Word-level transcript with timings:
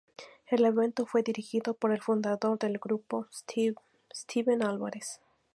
El 0.47 0.65
evento 0.65 1.05
fue 1.05 1.21
dirigido 1.21 1.75
por 1.75 1.91
el 1.91 2.01
fundador 2.01 2.57
del 2.57 2.79
grupo, 2.79 3.27
Steven 4.11 4.63
Álvarez. 4.63 5.21